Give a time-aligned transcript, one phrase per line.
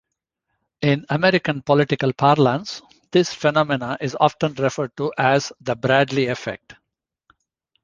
[0.81, 6.73] In American political parlance, this phenomenon is often referred to as the Bradley effect.